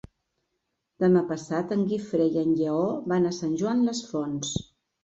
Demà 1.03 1.21
passat 1.33 1.75
en 1.77 1.85
Guifré 1.91 2.27
i 2.39 2.43
en 2.47 2.59
Lleó 2.63 2.83
van 3.15 3.29
a 3.35 3.39
Sant 3.43 3.57
Joan 3.63 3.89
les 3.91 4.07
Fonts. 4.13 4.61